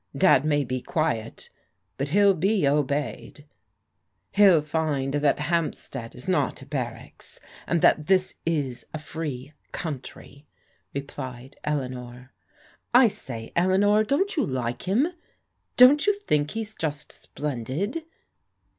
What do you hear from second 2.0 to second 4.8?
he'll be obeyed." He'll